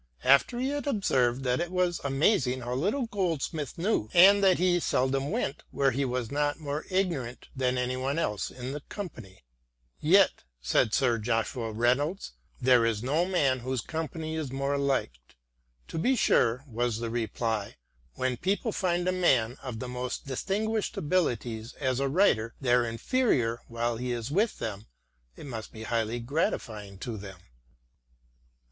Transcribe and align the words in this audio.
After 0.23 0.57
he 0.57 0.69
had 0.69 0.87
observed 0.87 1.43
that 1.43 1.59
it 1.59 1.69
was 1.69 2.01
amazing 2.03 2.61
how 2.61 2.73
little 2.73 3.05
Goldsmith 3.05 3.77
knew 3.77 4.09
and 4.15 4.43
that 4.43 4.57
he 4.57 4.79
seldom 4.79 5.29
went 5.29 5.61
where 5.69 5.91
he 5.91 6.05
was 6.05 6.31
not 6.31 6.59
more 6.59 6.85
ignorant 6.89 7.49
than 7.55 7.77
any 7.77 7.95
one 7.95 8.17
else 8.17 8.49
in 8.49 8.71
the 8.71 8.79
company:" 8.79 9.43
Yet," 10.15 10.43
said 10.59 10.95
Sir 10.95 11.19
Joshua 11.19 11.71
Reynolds," 11.71 12.31
there 12.67 12.83
is 12.83 13.03
no 13.03 13.25
man 13.25 13.59
whose 13.59 13.81
company 13.81 14.35
is 14.35 14.51
more 14.51 14.75
liked." 14.75 15.35
"To 15.89 15.99
be 15.99 16.15
sure, 16.15 16.61
sir," 16.61 16.65
was 16.67 16.97
the 16.97 17.11
reply," 17.11 17.75
When 18.15 18.37
people 18.37 18.71
find 18.71 19.07
a 19.07 19.11
man 19.11 19.55
of 19.61 19.77
the 19.77 19.87
most 19.87 20.25
distinguished 20.25 20.97
abilities 20.97 21.75
as 21.79 21.99
a 21.99 22.09
writer 22.09 22.55
their 22.59 22.83
inferior 22.85 23.59
while 23.67 23.97
he 23.97 24.13
is 24.13 24.31
with 24.31 24.57
them, 24.57 24.87
it 25.35 25.45
must 25.45 25.71
be 25.71 25.83
highly 25.83 26.19
gratifying 26.19 26.97
to 26.97 27.17
them." 27.17 27.37